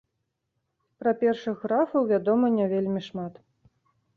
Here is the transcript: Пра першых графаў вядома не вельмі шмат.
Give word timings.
Пра 1.03 1.13
першых 1.21 1.55
графаў 1.65 2.09
вядома 2.13 2.53
не 2.57 2.65
вельмі 2.73 3.01
шмат. 3.11 3.33